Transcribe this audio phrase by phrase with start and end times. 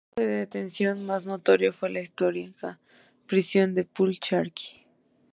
[0.01, 2.79] Su centro de detención más notorio fue la histórica
[3.27, 4.83] prisión de "Pul-i-Charkhi".